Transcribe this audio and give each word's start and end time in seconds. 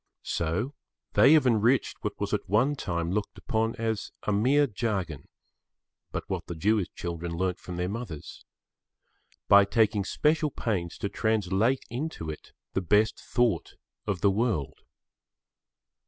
So 0.23 0.73
they 1.13 1.33
have 1.33 1.45
enriched 1.45 1.97
what 2.03 2.19
was 2.19 2.33
at 2.33 2.49
one 2.49 2.75
time 2.75 3.11
looked 3.11 3.37
upon 3.37 3.75
as 3.75 4.11
a 4.23 4.31
mere 4.33 4.65
jargon—but 4.65 6.27
what 6.27 6.47
the 6.47 6.55
Jewish 6.55 6.91
children 6.95 7.33
learnt 7.37 7.59
from 7.59 7.77
their 7.77 7.87
mothers—by 7.87 9.65
taking 9.65 10.03
special 10.03 10.49
pains 10.49 10.97
to 10.97 11.07
translate 11.09 11.85
into 11.91 12.31
it 12.31 12.51
the 12.73 12.81
best 12.81 13.19
thought 13.19 13.75
of 14.07 14.21
the 14.21 14.31
world. 14.31 14.79